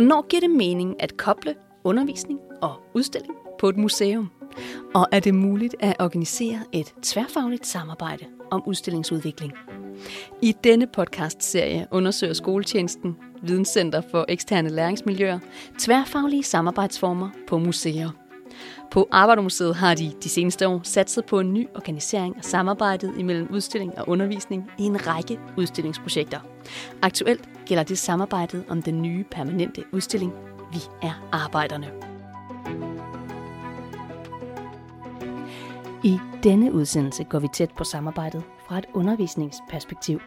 [0.00, 1.54] Hvornår giver det mening at koble
[1.84, 4.30] undervisning og udstilling på et museum?
[4.94, 9.52] Og er det muligt at organisere et tværfagligt samarbejde om udstillingsudvikling?
[10.42, 15.38] I denne podcast-serie undersøger skoletjenesten, Videnscenter for eksterne læringsmiljøer,
[15.78, 18.10] tværfaglige samarbejdsformer på museer.
[18.90, 23.48] På Arbejdermuseet har de de seneste år satset på en ny organisering af samarbejdet imellem
[23.50, 26.40] udstilling og undervisning i en række udstillingsprojekter.
[27.02, 30.32] Aktuelt gælder det samarbejdet om den nye permanente udstilling
[30.72, 31.90] Vi er arbejderne.
[36.04, 40.20] I denne udsendelse går vi tæt på samarbejdet fra et undervisningsperspektiv.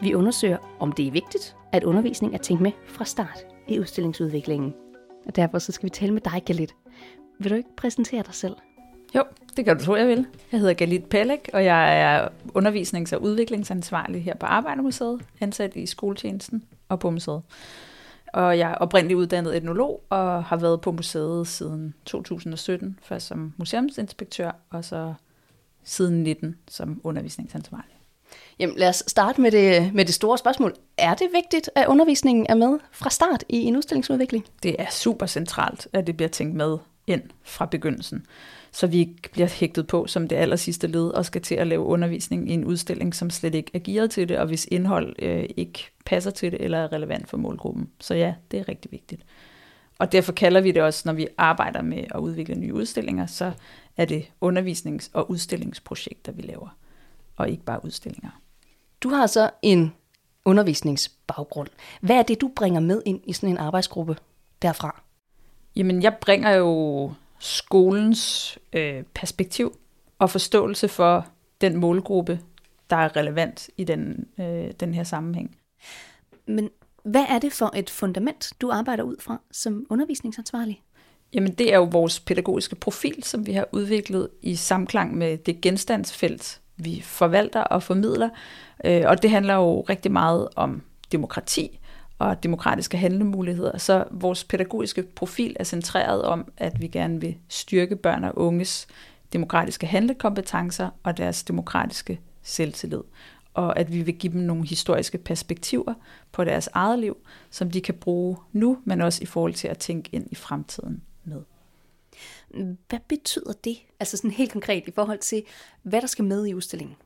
[0.00, 4.74] Vi undersøger, om det er vigtigt, at undervisning er tænkt med fra start i udstillingsudviklingen.
[5.26, 6.74] Og derfor så skal vi tale med dig, Galit.
[7.38, 8.56] Vil du ikke præsentere dig selv?
[9.14, 9.24] Jo,
[9.56, 10.26] det kan du tro, jeg vil.
[10.52, 15.86] Jeg hedder Galit Pelek, og jeg er undervisnings- og udviklingsansvarlig her på Arbejdermuseet, ansat i
[15.86, 17.42] skoletjenesten og på museet.
[18.32, 23.54] Og jeg er oprindeligt uddannet etnolog og har været på museet siden 2017, først som
[23.56, 25.14] museumsinspektør og så
[25.84, 27.94] siden 19 som undervisningsansvarlig.
[28.58, 30.74] Jamen, lad os starte med det, med det store spørgsmål.
[30.98, 34.44] Er det vigtigt, at undervisningen er med fra start i en udstillingsudvikling?
[34.62, 38.26] Det er super centralt, at det bliver tænkt med ind fra begyndelsen,
[38.72, 41.66] så vi ikke bliver hægtet på som det aller sidste led og skal til at
[41.66, 45.16] lave undervisning i en udstilling, som slet ikke er gearet til det, og hvis indhold
[45.18, 47.90] øh, ikke passer til det eller er relevant for målgruppen.
[48.00, 49.22] Så ja, det er rigtig vigtigt.
[49.98, 53.52] Og derfor kalder vi det også, når vi arbejder med at udvikle nye udstillinger, så
[53.96, 56.76] er det undervisnings- og udstillingsprojekter, vi laver,
[57.36, 58.40] og ikke bare udstillinger.
[59.00, 59.92] Du har så en
[60.44, 61.68] undervisningsbaggrund.
[62.00, 64.16] Hvad er det, du bringer med ind i sådan en arbejdsgruppe
[64.62, 65.03] derfra?
[65.76, 69.78] Jamen, jeg bringer jo skolens øh, perspektiv
[70.18, 71.26] og forståelse for
[71.60, 72.40] den målgruppe,
[72.90, 75.56] der er relevant i den, øh, den her sammenhæng.
[76.46, 76.70] Men
[77.04, 80.82] hvad er det for et fundament, du arbejder ud fra som undervisningsansvarlig?
[81.34, 85.60] Jamen det er jo vores pædagogiske profil, som vi har udviklet i samklang med det
[85.60, 88.28] genstandsfelt, vi forvalter og formidler.
[88.84, 90.82] Øh, og det handler jo rigtig meget om
[91.12, 91.78] demokrati
[92.18, 93.78] og demokratiske handlemuligheder.
[93.78, 98.86] Så vores pædagogiske profil er centreret om, at vi gerne vil styrke børn og unges
[99.32, 103.02] demokratiske handlekompetencer og deres demokratiske selvtillid
[103.54, 105.94] og at vi vil give dem nogle historiske perspektiver
[106.32, 107.16] på deres eget liv,
[107.50, 111.02] som de kan bruge nu, men også i forhold til at tænke ind i fremtiden
[111.24, 111.42] med.
[112.88, 115.42] Hvad betyder det, altså sådan helt konkret i forhold til,
[115.82, 116.96] hvad der skal med i udstillingen?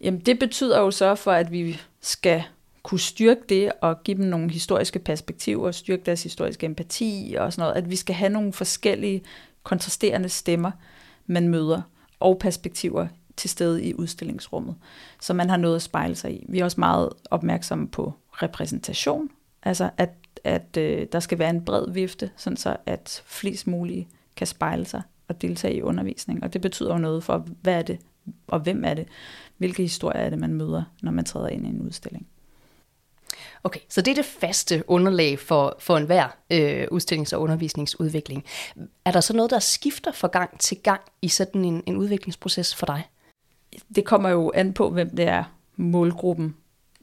[0.00, 2.42] Jamen det betyder jo så for, at vi skal
[2.92, 7.52] kunne styrke det og give dem nogle historiske perspektiver, og styrke deres historiske empati og
[7.52, 9.22] sådan noget, at vi skal have nogle forskellige
[9.62, 10.70] kontrasterende stemmer,
[11.26, 11.82] man møder,
[12.20, 14.74] og perspektiver til stede i udstillingsrummet,
[15.20, 16.46] så man har noget at spejle sig i.
[16.48, 19.30] Vi er også meget opmærksomme på repræsentation,
[19.62, 20.10] altså at,
[20.44, 24.84] at øh, der skal være en bred vifte, sådan så at flest mulige kan spejle
[24.84, 26.44] sig og deltage i undervisning.
[26.44, 27.98] Og det betyder jo noget for, hvad er det,
[28.46, 29.06] og hvem er det,
[29.58, 32.26] hvilke historier er det, man møder, når man træder ind i en udstilling.
[33.64, 38.44] Okay, så det er det faste underlag for, for enhver øh, udstillings- og undervisningsudvikling.
[39.04, 42.74] Er der så noget, der skifter fra gang til gang i sådan en, en udviklingsproces
[42.74, 43.04] for dig?
[43.94, 45.44] det kommer jo an på, hvem det er
[45.76, 46.56] målgruppen,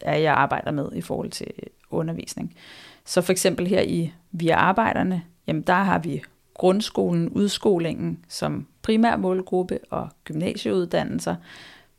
[0.00, 1.46] er, jeg arbejder med i forhold til
[1.90, 2.56] undervisning.
[3.04, 6.22] Så for eksempel her i Via Arbejderne, jamen der har vi
[6.54, 11.36] grundskolen, udskolingen som primær målgruppe og gymnasieuddannelser.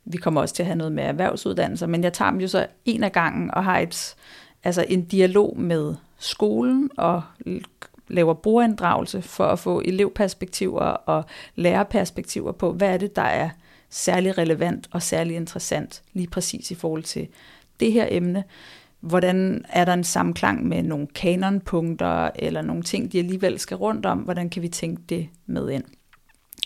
[0.04, 2.66] Vi kommer også til at have noget med erhvervsuddannelser, men jeg tager dem jo så
[2.84, 4.16] en af gangen og har et,
[4.64, 7.22] altså en dialog med skolen og
[8.08, 13.50] laver brugerinddragelse for at få elevperspektiver og lærerperspektiver på, hvad er det, der er
[13.90, 17.28] særlig relevant og særlig interessant lige præcis i forhold til
[17.80, 18.44] det her emne.
[19.00, 24.06] Hvordan er der en samklang med nogle kanonpunkter eller nogle ting, de alligevel skal rundt
[24.06, 24.18] om?
[24.18, 25.84] Hvordan kan vi tænke det med ind?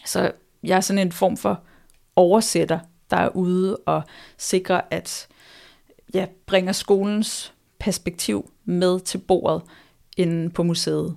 [0.04, 0.32] Så
[0.62, 1.60] jeg er sådan en form for
[2.16, 2.78] oversætter,
[3.10, 4.02] der er ude og
[4.36, 5.28] sikrer, at
[6.14, 7.54] jeg bringer skolens
[7.88, 9.62] perspektiv med til bordet
[10.16, 11.16] inde på museet,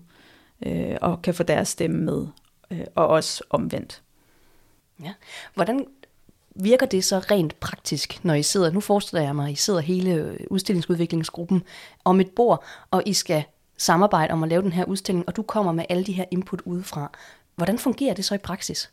[0.65, 2.27] øh, og kan få deres stemme med,
[2.71, 4.01] øh, og også omvendt.
[5.03, 5.13] Ja.
[5.53, 5.85] Hvordan
[6.55, 9.79] virker det så rent praktisk, når I sidder, nu forestiller jeg mig, at I sidder
[9.79, 11.63] hele udstillingsudviklingsgruppen
[12.03, 13.43] om et bord, og I skal
[13.77, 16.61] samarbejde om at lave den her udstilling, og du kommer med alle de her input
[16.65, 17.11] udefra.
[17.55, 18.91] Hvordan fungerer det så i praksis?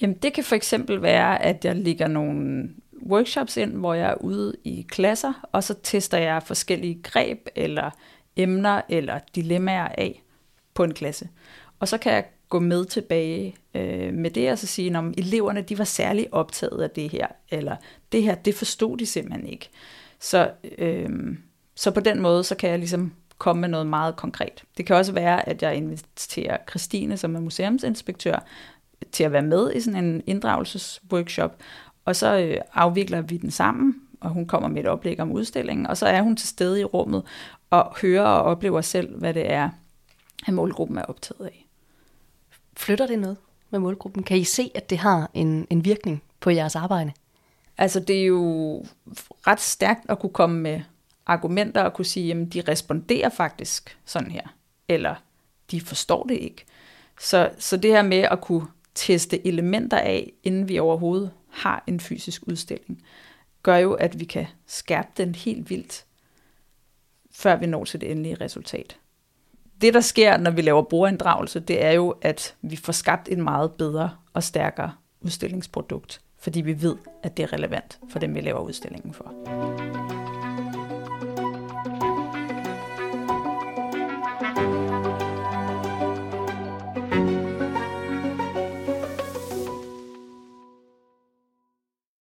[0.00, 2.68] Jamen det kan for eksempel være, at jeg ligger nogle
[3.06, 7.90] workshops ind, hvor jeg er ude i klasser, og så tester jeg forskellige greb eller
[8.36, 10.22] emner eller dilemmaer af
[10.74, 11.28] på en klasse.
[11.80, 15.62] Og så kan jeg gå med tilbage øh, med det, og så sige, om eleverne
[15.62, 17.76] de var særlig optaget af det her, eller
[18.12, 19.68] det her, det forstod de simpelthen ikke.
[20.20, 21.36] Så, øh,
[21.74, 24.64] så på den måde, så kan jeg ligesom komme med noget meget konkret.
[24.76, 28.44] Det kan også være, at jeg inviterer Christine, som er museumsinspektør,
[29.12, 31.56] til at være med i sådan en inddragelsesworkshop,
[32.04, 35.86] og så øh, afvikler vi den sammen, og hun kommer med et oplæg om udstillingen,
[35.86, 37.22] og så er hun til stede i rummet
[37.70, 39.70] og hører og oplever selv, hvad det er,
[40.46, 41.66] at målgruppen er optaget af.
[42.76, 43.36] Flytter det noget
[43.70, 44.22] med målgruppen?
[44.22, 47.12] Kan I se, at det har en, en virkning på jeres arbejde?
[47.78, 48.84] Altså det er jo
[49.46, 50.80] ret stærkt at kunne komme med
[51.26, 54.54] argumenter og kunne sige, at de responderer faktisk sådan her,
[54.88, 55.14] eller
[55.70, 56.64] de forstår det ikke.
[57.20, 62.00] Så, så det her med at kunne teste elementer af, inden vi overhovedet har en
[62.00, 63.02] fysisk udstilling,
[63.62, 66.04] gør jo, at vi kan skærpe den helt vildt,
[67.32, 68.96] før vi når til det endelige resultat.
[69.80, 73.42] Det, der sker, når vi laver brugerinddragelse, det er jo, at vi får skabt en
[73.42, 78.40] meget bedre og stærkere udstillingsprodukt, fordi vi ved, at det er relevant for dem, vi
[78.40, 79.99] laver udstillingen for.